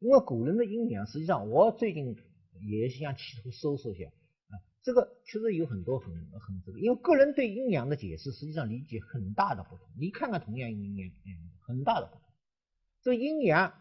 [0.00, 2.16] 因为古人的阴阳，实际上我最近
[2.66, 6.08] 也想企图搜索一下啊，这个确实有很多很
[6.40, 9.86] 很这个，因为个人对阴阳的解释实际上理解很大的不同。
[9.98, 12.22] 你看看同样阴阳，嗯，很大的不同。
[13.02, 13.74] 这阴阳，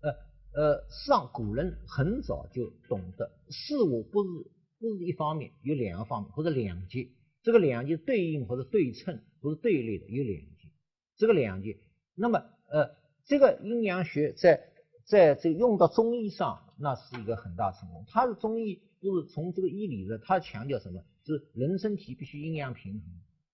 [0.00, 0.12] 呃
[0.54, 10.72] 呃，上古人很早就懂得事物不是不是一方面，有两个方面或者两极，这个两极对应或者对称或者对立的有两极，
[11.18, 11.76] 这个两极，
[12.14, 12.38] 那么
[12.70, 14.70] 呃，这个阴阳学在。
[15.04, 18.04] 在这用到中医上，那是一个很大成功。
[18.08, 21.04] 他的中医不是从这个医理的，他强调什么？
[21.24, 23.02] 就是人身体必须阴阳平衡，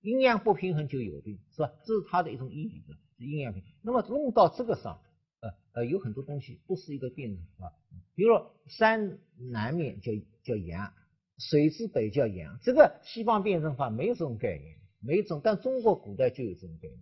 [0.01, 1.73] 阴阳不平衡就有病，是吧？
[1.85, 3.71] 这是他的一种医理的，阴阳平衡。
[3.83, 5.01] 那么用到这个上，
[5.41, 7.73] 呃呃，有很多东西不是一个辩证法。
[8.15, 10.93] 比如说山南面叫叫阳，
[11.39, 17.01] 水之北叫阳，这个西方辩证法没有这种概念，没有这种，但中国古代就有这种概念。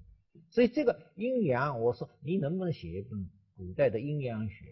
[0.51, 3.29] 所以这个阴阳，我说你能不能写一本？
[3.59, 4.67] 古代的阴阳学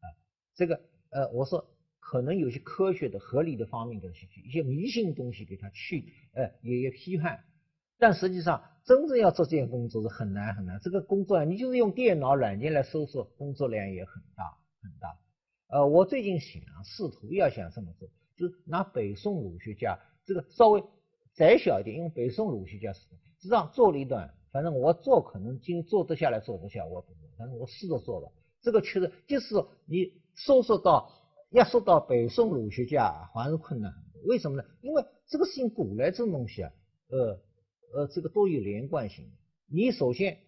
[0.00, 0.08] 啊，
[0.54, 1.68] 这个呃，我说
[2.00, 7.44] 可能有些科学的、合理的方面给它去一些迷信东西给它去，呃，也也批判。
[7.98, 10.80] 但实际上，真正要做这件工作是很难很难。
[10.80, 15.18] 这个工作啊，你就是用电脑软件来搜索，工作量也很大很大。
[15.68, 20.82] 呃，我最近想试图要想这么做，就是拿北宋儒学家这个稍微
[21.34, 23.00] 窄小一点，用北宋儒学家实
[23.40, 24.32] 际上做了一段。
[24.52, 28.32] 反正我做可能今做得下来做不下，我不反正我试着做了。
[28.62, 29.54] 这个确实就是
[29.86, 31.12] 你搜索到
[31.50, 33.92] 要说到北宋儒学家还是困难。
[34.24, 34.64] 为什么呢？
[34.80, 36.72] 因为这个事情古来这种东西啊，
[37.08, 37.40] 呃
[37.94, 39.26] 呃，这个都有连贯性。
[39.68, 40.38] 你首先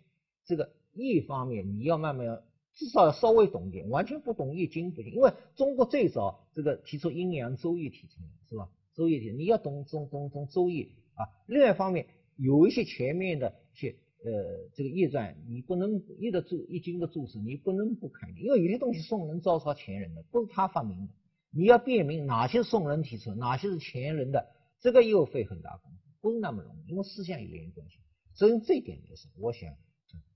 [0.46, 2.42] 这个一方面你要慢慢要
[2.74, 5.12] 至少要稍微懂点，完全不懂易经不行。
[5.12, 8.68] 因为中国最早这个提出阴阳周易提出来是吧？
[8.94, 11.26] 周易题你要懂懂懂懂周易啊。
[11.46, 12.06] 另外一方面。
[12.40, 21.12] 有一些前面的些呃这个易传，你不能易的注易经的注释，你不能不看，因为有些东西宋人照抄前人的，不是他发明的，
[21.50, 28.00] 你要辨明哪些宋人提出，哪些是前人的，这个又费很大功夫，不是那么容易，因为思想有连贯性。
[28.34, 29.72] 所以这一点就是，我想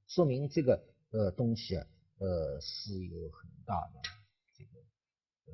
[0.06, 1.86] 说明这个呃东西啊，
[2.18, 4.00] 呃是有很大的
[4.56, 4.70] 这个
[5.46, 5.52] 呃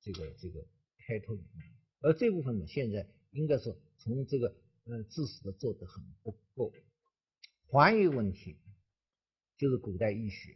[0.00, 0.64] 这个这个
[1.06, 1.36] 开拓
[2.00, 4.54] 而这部分呢，现在应该是从这个。
[4.86, 6.70] 呃，知识的做得很不够。
[7.74, 8.56] 还原问题
[9.58, 10.54] 就是古代医学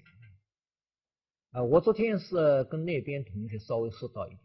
[1.51, 4.41] 啊，我昨天是跟那边同学稍微说到一点，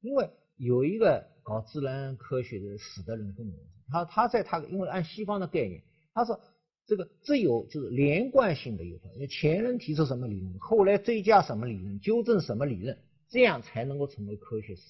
[0.00, 5.82] 因为有一个搞自然科学的死的人跟我说，他他在他因为按西方的概念，
[6.12, 6.40] 他说
[6.86, 12.96] 这个只有就是连贯性的有因为前人提出什么理论，后来追加什么理论，纠正什么理论，
[13.28, 14.82] 这样才能够成为科学史。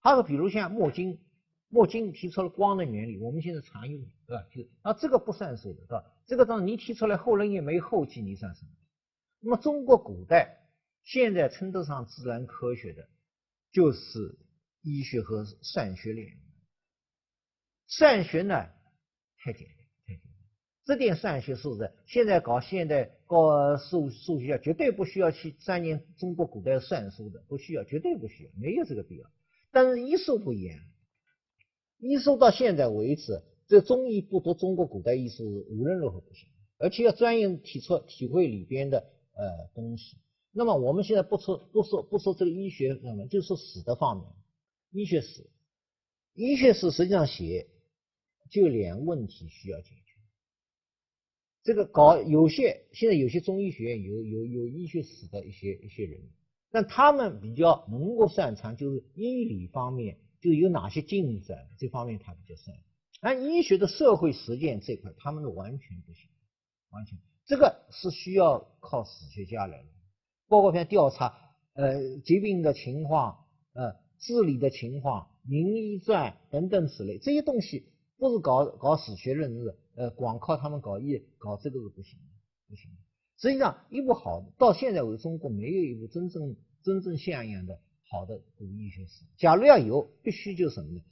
[0.00, 1.18] 他说，比如像墨经。
[1.72, 4.46] 墨经提出了光的原理，我们现在常用，对吧？
[4.52, 6.04] 就啊，这个不算数的，是吧？
[6.26, 8.70] 这个当你提出来，后人也没后继，你算什么？
[9.40, 10.68] 那么中国古代
[11.02, 13.08] 现在称得上自然科学的，
[13.72, 14.38] 就是
[14.82, 16.28] 医学和算学两
[17.86, 18.68] 算学呢，
[19.38, 20.32] 太简单，太简单。
[20.84, 29.26] 这点算学是不是现在搞现代搞数数学绝对不需要去钻研中国古代算术的，不需要，绝对不需要，没有这个必要。
[29.70, 30.78] 但是医术不一样。
[32.02, 36.48] 医术到现在为止，这中医不读中国古代医术，无论如何不行，
[36.78, 38.98] 而且要专业提出体会里边的
[39.34, 40.16] 呃东西。
[40.50, 44.26] 那么我们现在不说不说不说这个医学方面，就说史的方面，
[44.90, 45.48] 医学史，
[46.34, 47.68] 医学史实际上写
[48.50, 50.12] 就两个问题需要解决。
[51.62, 56.20] 这个搞有些现在有些中医学院有有有医学史的一些一些人，
[56.72, 60.18] 但他们比较能够擅长就是医理方面。
[60.42, 62.82] 就有哪些进展这方面他比较擅长，
[63.20, 66.28] 而医学的社会实践这块，他们完全不行，
[66.90, 67.16] 完全
[67.46, 69.88] 这个是需要靠史学家来的，
[70.48, 71.32] 包括像调查
[71.74, 77.86] 呃疾病的情况、呃治理的情况、名医传等等此类这些东西，
[78.18, 82.26] 不是搞搞史学认知，呃光靠他们搞医搞这个是不行的，
[82.68, 82.90] 不行。
[83.38, 87.80] 实际上一部好到现在为止，中国没有一部真正真正像样的。
[88.12, 91.02] 好的古医学史，假如要有，必须就什么呢？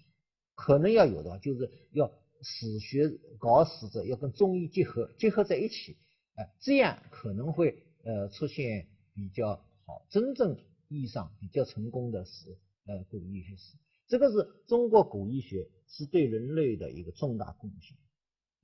[0.55, 2.13] 可能要有的话，就是要
[2.43, 3.09] 史学
[3.39, 5.97] 搞史者要跟中医结合，结合在一起，
[6.35, 10.59] 哎，这样可能会呃出现比较好，真正
[10.89, 13.79] 意义上比较成功的是呃古医学史。
[14.07, 17.97] 这个是中国古医学是对人类的一个重大贡献。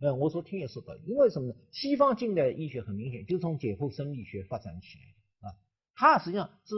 [0.01, 1.55] 嗯，我昨天也说到，因为什么呢？
[1.73, 5.57] 西方近代医学很明显就从解剖生理学发展起来的啊，
[5.95, 6.75] 它实际上是。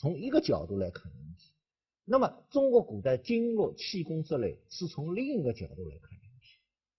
[0.00, 1.50] 从一个角度来看问题，
[2.04, 6.56] 那么中国古代经络、气功这类是从另一个角度来看问题。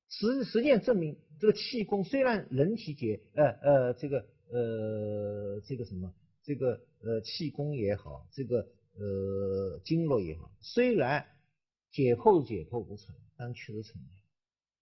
[0.09, 6.13] 实实践证明，这个气功虽然人体解，呃呃，这个呃这个什么，
[6.43, 8.67] 这个呃气功也好，这个
[8.97, 11.25] 呃经络也好，虽然
[11.91, 14.09] 解剖解剖不出来，但确实存在。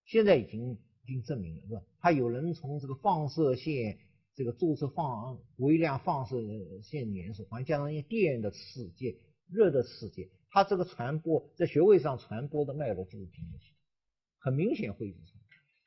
[0.05, 0.71] 现在已经
[1.05, 1.81] 已经证明了，是吧？
[1.99, 3.99] 还有人从这个放射线
[4.37, 6.37] 这个注射放微量放射
[6.83, 9.19] 线元素，还加上一电的刺激、
[9.49, 13.73] 热的刺激，它这个传播在穴位上传播的脉络就是平衡性，
[14.37, 15.17] 很明显会是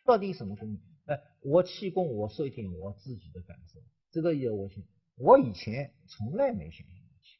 [0.04, 0.80] 到底什么功能？
[1.16, 3.78] 哎，我气功我说一点我自己的感受，
[4.10, 4.84] 这个也我信，
[5.16, 7.38] 我以前从来没想过气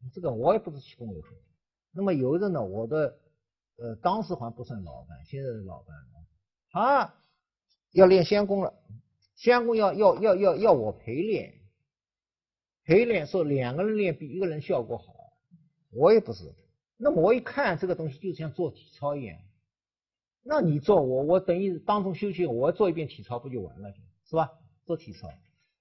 [0.00, 1.28] 功，这个我也不是气功为何。
[1.92, 3.18] 那么有的呢，我的。
[3.78, 6.26] 呃，当时还不算老板，现在是老板了。
[6.68, 7.14] 他
[7.90, 8.72] 要练仙功了，
[9.42, 11.54] 相公要要要要要我陪练，
[12.84, 15.12] 陪练说两个人练比一个人效果好，
[15.90, 16.54] 我也不是。
[16.96, 19.36] 那么我一看这个东西就像做体操一样，
[20.44, 23.92] 那你做我我等于当中休息，我做一遍体操不就完了，
[24.26, 24.48] 是吧？
[24.84, 25.28] 做体操，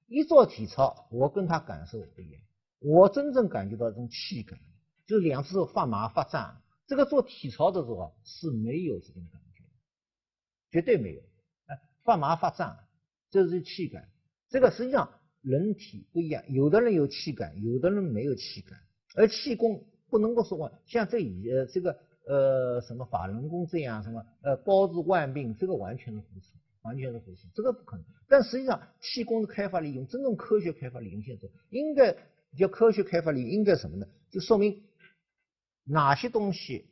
[0.08, 2.42] 一做体操，我跟他感受不一样，
[2.80, 4.58] 我真正感觉到这种气感，
[5.06, 6.60] 就两只手发麻发胀。
[6.88, 9.63] 这个做体操的时候是没有这种感觉，
[10.72, 11.22] 绝对没有。
[11.68, 12.75] 哎，发麻发胀，
[13.31, 14.07] 这是气感。
[14.50, 15.12] 这个实际上
[15.42, 18.78] 人体不一样，有的人有气感，有的人没有气感。
[19.16, 21.98] 而气功不能够说像这以呃这个
[22.28, 26.48] 呃什么法轮功这样什么呃包治万病，这个完全是胡扯，
[26.83, 28.06] 完全是胡扯，这个不可能。
[28.28, 32.16] 但实际上气功的开发利用，真正科学开发利用现在应该
[32.57, 34.06] 叫科学开发利用，应该什么呢？
[34.30, 34.84] 就说明。
[35.84, 36.86] 哪些东西，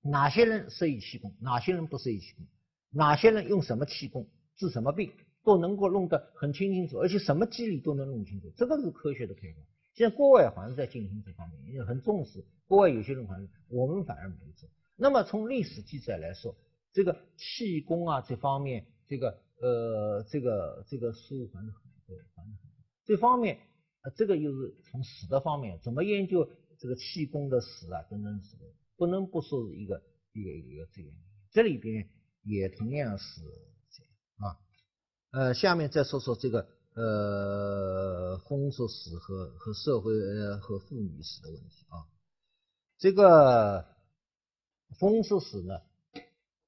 [0.00, 2.46] 哪些人适宜气功，哪些人不适宜气功，
[2.90, 4.26] 哪些人用什么气功
[4.58, 5.10] 治什么病，
[5.44, 9.58] 都能够弄得很清清楚，而且什么机理都能弄清楚，这个是科学的开发。
[9.94, 12.44] 现在国外好像在进行这方面，也很重视。
[12.66, 14.68] 国外有些人好像，我们反而没做。
[14.96, 16.54] 那么从历史记载来说，
[16.92, 22.84] 这个气功啊这方面，这个呃这个这个书还是很多，还是很多。
[23.06, 23.58] 这方面，
[24.16, 26.48] 这个又是从史的方面怎么研究？
[26.80, 28.56] 这个气功的史啊，等等史，
[28.96, 30.00] 不能不说是一个
[30.32, 31.10] 一个一个这样。
[31.50, 32.08] 这里边
[32.44, 33.40] 也同样是
[34.38, 34.58] 啊。
[35.30, 42.08] 呃，下面再说说这个呃风俗史和和社会呃和妇女史的问题啊。
[42.98, 43.86] 这个
[44.98, 45.80] 风俗史呢，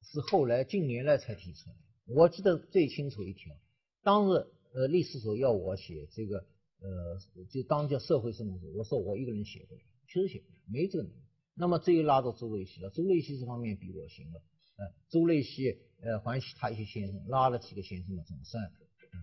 [0.02, 1.76] 是后来近年来才提出来。
[2.06, 3.56] 我记得最清楚一条，
[4.02, 6.44] 当时呃历史所要我写这个
[6.80, 7.18] 呃
[7.50, 9.80] 就当叫社会生活，我说我一个人写不了。
[10.06, 11.20] 确实写不了，没这个能力。
[11.54, 14.42] 那么只有拉到朱雷西了，朱雷西这方面比我行了。
[14.80, 19.18] 呃，朱雷西呃，还其他一些先生拉了几个先生嘛，总算呃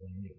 [0.00, 0.34] 稳有。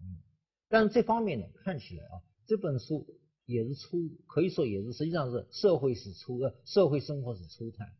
[0.00, 0.20] 嗯，
[0.68, 3.06] 但是这方面呢，看起来啊，这本书
[3.46, 3.96] 也是初，
[4.26, 7.90] 可以说也是实际上是社会是初呃社会生活是初探。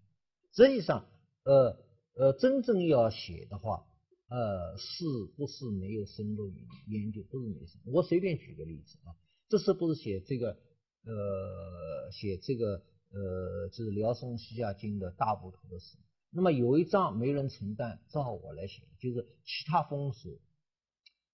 [0.54, 1.06] 实际上
[1.44, 1.78] 呃
[2.14, 3.86] 呃，真正要写的话，
[4.28, 5.04] 呃，是
[5.36, 6.52] 不是没有深入
[6.86, 7.22] 研究？
[7.22, 7.66] 不是没有。
[7.92, 9.16] 我随便举个例子啊，
[9.48, 10.58] 这是不是写这个？
[11.02, 15.96] 呃，写这个呃，就是辽宋西夏经的大部头的事。
[16.32, 20.38] 那么有一章没人承担，正好我来写，就是其他风俗，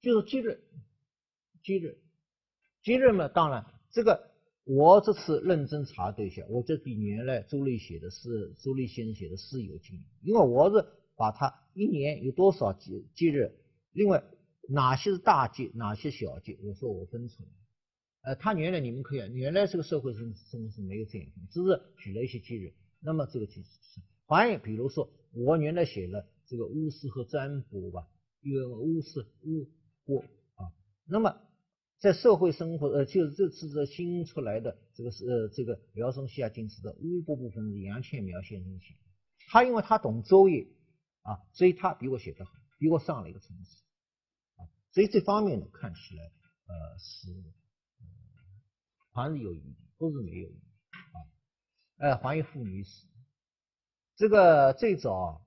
[0.00, 0.64] 就是节日，
[1.62, 1.98] 节日，
[2.82, 3.28] 节日嘛。
[3.28, 4.30] 当然，这个
[4.64, 13.54] 我这次认真查对一下，我这比原来朱立写的是朱立先生写的是有劲，因为我是把他一年有多少节节日，
[13.92, 14.24] 另外
[14.68, 17.48] 哪些是大节，哪些小节，我说我分出来。
[18.26, 22.74] 呃，他原来你们可以，原来这个社会生生活是没有这样，只是举了一些节日。
[22.98, 23.62] 那么这个就是，
[24.26, 28.08] 还比如说我原来写了这个巫师和占卜吧，
[28.40, 29.68] 因为巫师巫
[30.04, 30.24] 卜
[30.56, 30.74] 啊。
[31.06, 31.40] 那么
[32.00, 39.00] 在社会生活，呃，就是这次这新出来的这个是呃这个辽宋西亚经史的巫卜部分是杨倩苗先生写的，
[39.50, 40.66] 他因为他懂周易
[41.22, 43.70] 啊，所以他比我写的好，比我上了一个层次
[44.56, 44.66] 啊。
[44.90, 47.54] 所以这方面呢，看起来呃是。
[49.16, 50.60] 还是有意义，不是没有意义
[50.92, 51.16] 啊！
[51.96, 53.06] 哎，还有妇女史，
[54.14, 55.42] 这个最早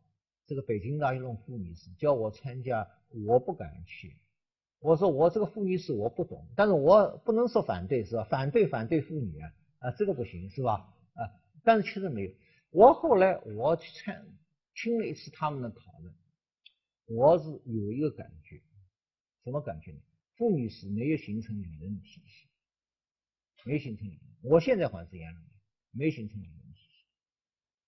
[0.48, 2.90] 这个北京大学弄妇女史，叫我参加，
[3.28, 4.18] 我不敢去。
[4.80, 8.24] 我说我这个妇女史我不懂，但是我不能说反对是吧？
[8.24, 10.92] 反对反对妇女啊啊，这个不行是吧？
[11.14, 11.30] 啊，
[11.64, 12.34] 但是确实没有。
[12.72, 14.26] 我后来我去参
[14.74, 16.12] 听了一次他们的讨论，
[17.06, 18.60] 我是有一个感觉，
[19.44, 20.00] 什么感觉呢？
[20.38, 22.49] 妇女史没有形成理论体系。
[23.66, 25.42] 没形成理论，我现在还是一样的，
[25.92, 27.06] 没形成理论体系。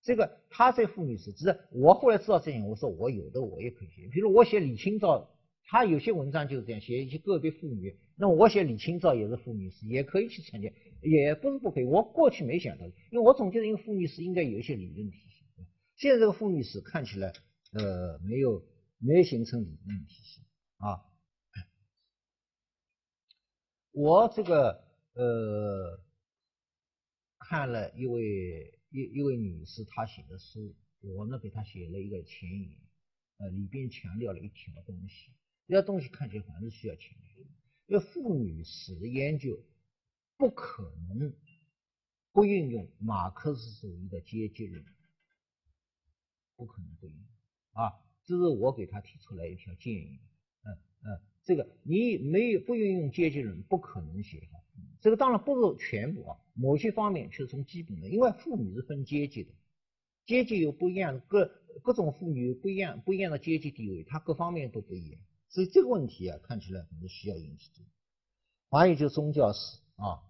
[0.02, 4.08] 这个他这妇女史，只是我后来知道这点，我说我有的我也可以写。
[4.08, 5.30] 比如我写李清照，
[5.64, 10.68] 他有些文章就是这样写一些个别妇女，那我写李清照也是妇女史，也可以去参加，
[11.00, 11.84] 也不是不可以。
[11.84, 15.44] 我过去没想到，因为我总觉得一个妇女史应该有一些理论体系。
[15.96, 17.32] 现在这个妇女史看起来，
[17.72, 18.64] 呃，没有
[18.98, 20.40] 没形成理论体系
[20.78, 20.98] 啊。
[23.92, 24.82] 我这个
[25.14, 26.00] 呃
[27.38, 32.80] 看了一位一一位女士她写的书，我呢给她写了一个前言，
[33.38, 35.32] 呃里边强调了一条东西，
[35.66, 37.44] 这条东西看起来还是需要强调，
[37.86, 39.62] 因为妇女史的研究
[40.36, 41.34] 不可能
[42.32, 44.84] 不运用马克思主义的阶级论，
[46.56, 47.24] 不可能不运用
[47.72, 47.92] 啊，
[48.24, 50.20] 这是我给她提出来一条建议，
[50.62, 50.72] 嗯
[51.04, 51.20] 嗯。
[51.44, 54.61] 这个你没有不运用阶级论，不可能写好。
[55.02, 59.50] 这个当然不是全部啊，某些方面却是从基本的，因为妇女是分阶级的，
[60.24, 61.50] 阶级有不一样，各
[61.82, 65.20] 各种妇女不一样不一样的阶级地位，它各方面都不一样。
[65.48, 67.86] 所以这个问题啊，看起来可能需要引起注意。
[68.70, 70.22] 还有就是宗教史啊，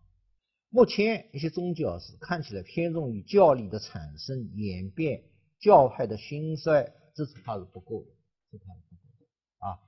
[0.71, 5.23] 目前一些宗教史看起来偏重于教理的产生、演变、
[5.61, 8.11] 教派的兴衰，这是它是不够的，
[8.51, 9.79] 这是它是不够的啊，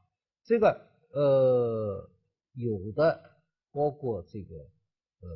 [0.45, 0.93] 这个。
[1.17, 2.11] 呃，
[2.55, 3.34] 有的
[3.75, 4.71] 包括这个，
[5.19, 5.29] 呃，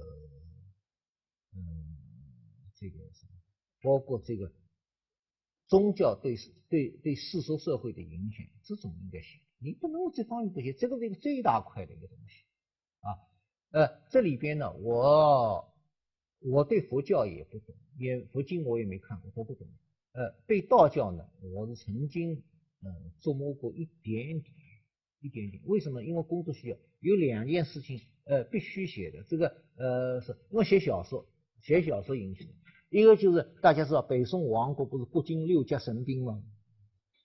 [1.57, 1.97] 嗯，
[2.76, 3.33] 这个什么，
[3.83, 4.52] 包括这个
[5.66, 6.37] 宗教对
[6.68, 9.40] 对对世俗社会的影响，这种应该写。
[9.59, 12.45] 你不能这方面不写，这个是一个最大块的一个东西
[13.00, 13.18] 啊。
[13.73, 15.75] 呃，这里边呢，我
[16.38, 19.66] 我对佛教也不懂，也佛经我也没看过，都不懂。
[20.12, 22.45] 呃，对道教呢，我是曾经
[22.83, 24.54] 嗯琢磨过一点点。
[25.21, 26.04] 一点点，为什么？
[26.04, 29.23] 因为工作需要，有两件事情，呃，必须写的。
[29.28, 31.26] 这个，呃，是因为写小说，
[31.62, 32.50] 写小说引起的。
[32.90, 36.43] 一个就是大家知道，北宋亡国不是不经六甲神兵吗？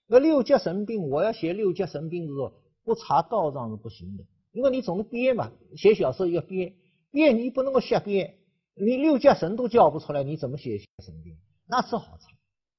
[0.06, 2.52] 那六甲神兵，我要写六甲神兵的时候，
[2.84, 6.74] 不查道章是不行的，因为你总是编嘛，写小说要编，
[7.10, 8.36] 编你不能够瞎编，
[8.74, 11.36] 你六甲神都叫不出来，你怎么写神兵？
[11.66, 12.28] 那只好查，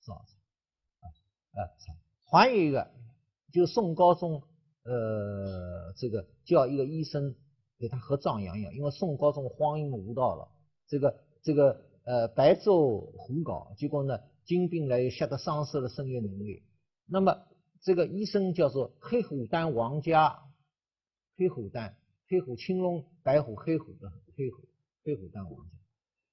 [0.02, 1.94] 只好查，啊查。
[2.32, 2.92] 还有一个，
[3.52, 4.44] 就是宋高宗。
[4.86, 7.36] 呃，这个叫一个医生
[7.80, 10.48] 给他喝壮阳药，因为宋高宗荒淫无道了，
[10.88, 16.62] 这个这个呃白昼胡搞，结果呢金兵来吓得丧失了生育能力。
[17.08, 17.48] 那么
[17.82, 20.40] 这个医生叫做黑虎丹王家，
[21.36, 21.98] 黑虎丹，
[22.30, 24.70] 黑虎青龙白虎黑虎的黑虎
[25.04, 25.72] 黑虎丹王家。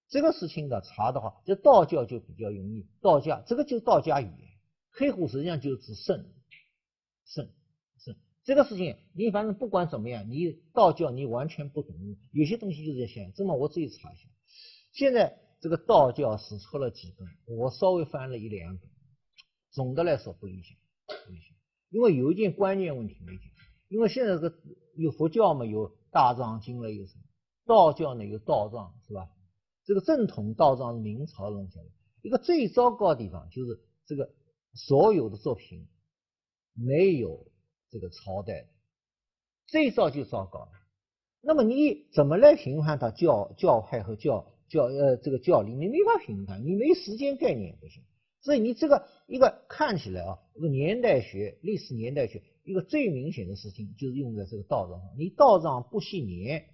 [0.08, 4.48] 这个事情的查的话，这道教就比较容易，道家这个就道家语言，
[4.90, 6.34] 黑虎实际上就是指肾
[7.24, 7.50] 肾。
[8.44, 11.94] 这个事情，你反正不管怎么样，你道教你完全不懂，
[12.32, 13.32] 有些东西就是这样。
[13.36, 14.28] 这么我自己查一下，
[14.92, 18.90] 现在这个道教史出了几本，我稍微翻了一两本，
[19.70, 21.56] 总的来说不理想，不理想。
[21.90, 23.44] 因为有一件关键问题没解，
[23.88, 24.56] 因为现在这个
[24.96, 27.22] 有佛教嘛，有大藏经了，有什么？
[27.64, 29.28] 道教呢有道藏，是吧？
[29.84, 31.86] 这个正统道藏是明朝弄下来，
[32.22, 34.32] 一个最糟糕的地方就是这个
[34.74, 35.86] 所有的作品
[36.74, 37.46] 没有。
[37.92, 38.66] 这个朝代
[39.66, 40.72] 最早就糟糕了，
[41.42, 45.74] 那么你怎么来评判它教教派和教教呃这个教理？
[45.74, 48.02] 你没法评判，你没时间概念不行。
[48.40, 54.98] 所以你这个一个看起来啊，这个年代学、历史年代学一个最明显的事情就是用在这个道上。
[55.18, 56.64] 你道上不系年，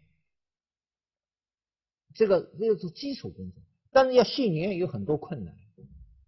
[2.15, 3.61] 这个这个是基础工作，
[3.91, 5.53] 但是要系年有很多困难。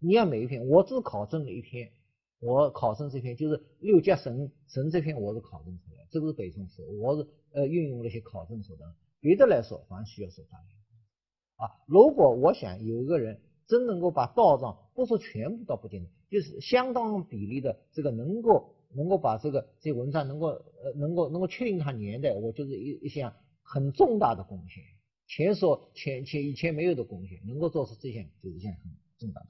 [0.00, 1.92] 你要每一篇，我只考证了一篇。
[2.40, 8.90] 我考证这篇就是六甲神神这篇，我是考证出来，这个是北宋史，我是呃运用了一些考证手段。
[9.20, 10.60] 别的来说，还需要手段。
[11.56, 24.82] 啊，如果我想有一个人真能够把道藏，不说全部到不见就是相当比例的这个能够能够把这个这文章能够呃能够能够确定它年代，我就是一一项很重大的贡献，
[25.26, 29.48] 前所前前以前没有的贡献，能够做出这项就是一项很重大的。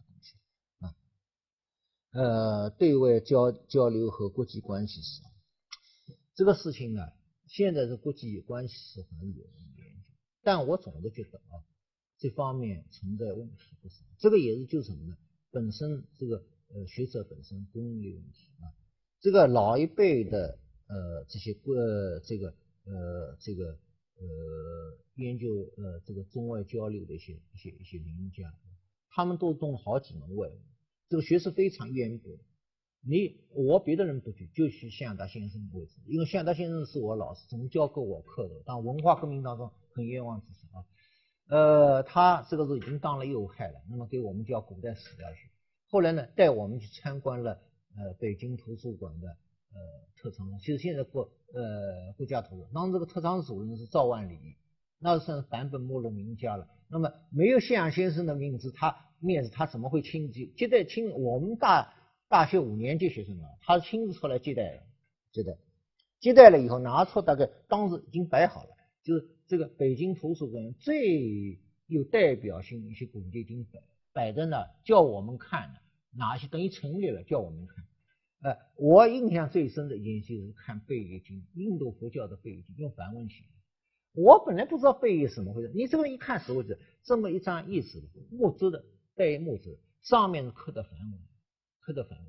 [2.12, 5.22] 呃，对外交交流和国际关系史，
[6.34, 7.02] 这个事情呢，
[7.46, 10.10] 现在的国际关系史还是有人研究，
[10.42, 11.62] 但我总的觉得啊，
[12.18, 14.04] 这方面存在问题不少。
[14.18, 15.16] 这个也是就什么呢？
[15.52, 16.42] 本身这个
[16.74, 18.74] 呃学者本身功力问题啊，
[19.20, 22.48] 这个老一辈的呃这些呃这个
[22.86, 28.52] 呃这个呃研究呃这个中外交流的一些一些一些名家，
[29.10, 30.60] 他们都懂好几门外语。
[31.10, 32.30] 这个学识非常渊博，
[33.02, 40.86] 你我别的人不举，就举向达先生为止，因为向达先生是我老师，总教过我课的，当文化革命当中很冤枉之事啊。
[41.48, 45.50] 呃，他这个是已经当了右派了，那么给我们教古代史料学，
[45.88, 47.60] 后来呢带我们去参观了
[47.96, 49.78] 呃北京图书馆的呃
[50.16, 54.38] 特藏，其实现在国呃国家图书馆，当时这个特藏主任是赵万里，
[55.00, 56.68] 那算是版本没落名家了。
[56.88, 59.06] 那么没有向先生的名字，他。
[59.20, 61.10] 面子他怎么会亲自接待亲？
[61.10, 61.94] 我们大
[62.28, 64.82] 大学五年级学生啊，他亲自出来接待
[65.30, 65.56] 接待
[66.18, 68.70] 接待了以后拿出大概当时已经摆好了，
[69.02, 73.80] 就是这个北京图书馆最有代表性一些古籍经摆
[74.12, 75.80] 摆在那，叫我们看的，
[76.16, 77.84] 哪些等于陈列了，叫我们看。
[78.42, 83.50] 呃，我印象最深的一件事是看《贝叶经》，印度佛教的《贝叶经》，用梵文写的。
[84.20, 88.84] 我本来不知道贝叶怎么回事，你这个一看是为止，这么一张意思木质的
[89.20, 91.12] 带木质，上面刻的梵文，
[91.80, 92.26] 刻的梵文。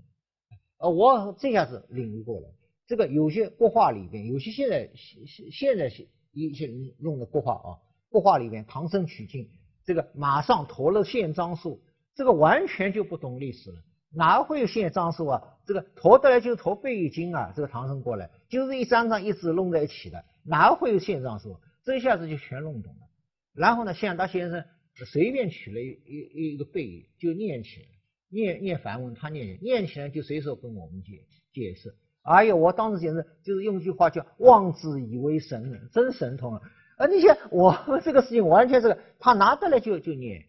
[0.79, 2.49] 呃，我这下子领悟过来，
[2.85, 5.89] 这个有些国画里边，有些现在现现现在
[6.33, 7.79] 一些人用的国画啊，
[8.09, 9.49] 国画里边唐僧取经，
[9.85, 11.81] 这个马上驮了宪章书，
[12.13, 13.77] 这个完全就不懂历史了。
[14.13, 15.41] 哪会有宪章书啊？
[15.65, 21.57] 这个驮得来就是驮背经啊，这个唐僧过来就是一张张一纸弄在一起的，哪会有宪章书？
[21.85, 23.07] 这一下子就全弄懂了。
[23.53, 27.85] 然后呢，向达先生随便取了一一一个背就念起来，
[28.29, 31.95] 念念梵文，他念念起来就随手跟我们解解释。
[32.23, 36.61] 哎呀，我当时简直就是用一句话叫望之以为神，真神通啊！
[36.97, 40.45] 啊那些我们这个事情完全是他拿得来就就念，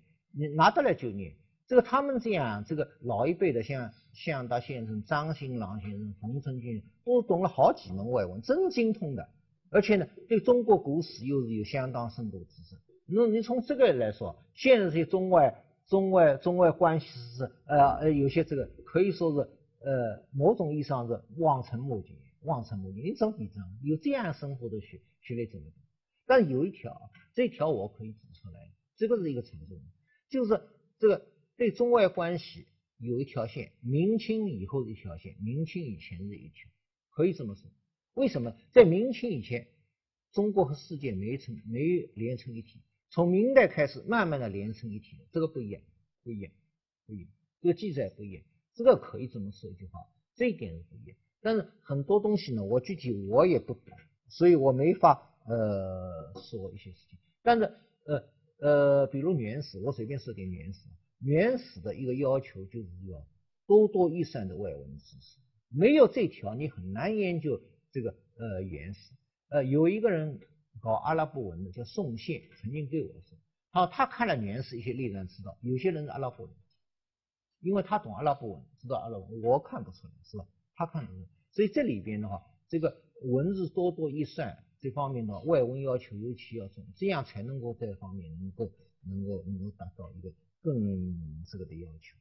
[0.54, 1.34] 拿得来就念。
[1.66, 9.26] 这个他们这样，这个老一辈的，像向达先生、张新郎先生、冯承俊，都懂了好几门外文，真精通的。
[9.70, 12.76] 而且呢，对中国古史又是有相当深度的知识。
[13.14, 19.50] 那你从这个来说，现在这些中外、中外、中外关系是呃呃，有些这个可以说是
[19.81, 23.00] 呃某种意义上是望尘莫及，望尘莫及。
[23.02, 23.69] 你怎么比这样？
[23.83, 25.66] 有这样生活的学学历怎么？
[26.26, 29.81] 但有一条，这条我可以指出来，这个是一个程度，
[30.28, 30.61] 就是
[30.99, 31.26] 这个。
[31.54, 32.66] 对中外关系
[32.99, 36.71] 有一条线，明清以后的一条线，明清以前的一条，
[37.11, 37.71] 可以这么说。
[38.14, 39.69] 为什么在明清以前，
[40.33, 42.81] 中国和世界没成没连成一体？
[43.12, 45.83] 从明代开始，慢慢的连成一体这个不一样，
[46.25, 46.50] 不一样，
[47.07, 47.28] 不一样。
[47.61, 48.42] 这个记载不一样，
[48.75, 50.00] 这个可以这么说一句话，
[50.35, 51.16] 这一点是不一样。
[51.42, 53.94] 但是很多东西呢，我具体我也不懂，
[54.29, 57.18] 所以我没法呃说一些事情。
[57.42, 57.64] 但是
[58.07, 58.25] 呃
[58.61, 60.81] 呃，比如原始，我随便说点原始。
[61.20, 63.25] 原始的一个要求就是要
[63.66, 67.61] 多多益善的外文知识，没有这条你很难研究
[67.92, 69.12] 这个呃原始。
[69.51, 70.40] 呃，有一个人
[70.80, 73.38] 搞阿拉伯文的叫宋宪，曾经对我说，
[73.70, 76.54] 好，他看了原始一些历史知道有些人是阿拉伯文，
[77.61, 80.46] 因为他懂阿拉伯文，知道阿拉伯文，我看不出来，是吧？
[80.74, 88.70] 他看出来，所以这里边的话，这个文字多多益善这方面的外文要求尤其要重，这样才能够这方面能够
[89.04, 90.32] 能够能够达到一个。
[90.64, 92.16] 更这个的要求。